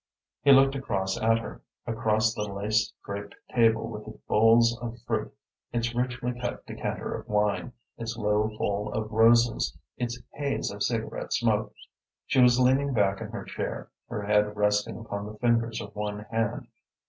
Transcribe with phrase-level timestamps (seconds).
[0.41, 5.31] He looked across at her, across the lace draped table with its bowls of fruit,
[5.71, 11.31] its richly cut decanter of wine, its low bowl of roses, its haze of cigarette
[11.33, 11.75] smoke.
[12.25, 16.21] She was leaning back in her chair, her head resting upon the fingers of one
[16.31, 16.67] hand.